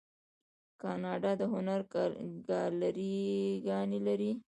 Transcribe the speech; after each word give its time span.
کاناډا 0.81 1.31
د 1.41 1.43
هنر 1.53 1.81
ګالري 2.49 3.21
ګانې 3.67 3.99
لري. 4.07 4.31